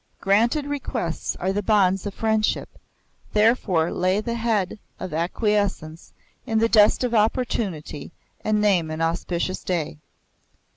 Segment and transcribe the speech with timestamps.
[0.19, 2.67] Granted requests are the bonds of friendship;
[3.33, 6.11] therefore lay the head of acquiescence
[6.43, 8.11] in the dust of opportunity
[8.43, 9.99] and name an auspicious day.